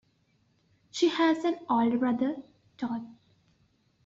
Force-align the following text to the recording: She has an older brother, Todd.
She 0.89 1.09
has 1.09 1.43
an 1.45 1.59
older 1.69 1.95
brother, 1.99 2.37
Todd. 2.79 3.05